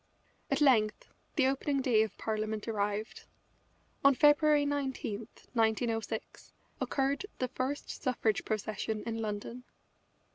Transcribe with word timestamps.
At 0.49 0.61
length 0.61 1.09
the 1.35 1.45
opening 1.45 1.79
day 1.79 2.01
of 2.01 2.17
Parliament 2.17 2.67
arrived. 2.67 3.25
On 4.03 4.15
February 4.15 4.65
19, 4.65 5.27
1906, 5.53 6.53
occurred 6.81 7.27
the 7.37 7.49
first 7.49 8.01
suffrage 8.01 8.43
procession 8.43 9.03
in 9.03 9.19
London. 9.19 9.63